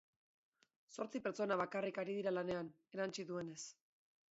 [0.95, 3.63] Zortzi pertsona bakarrik ari dira lanean, erantsi duenez.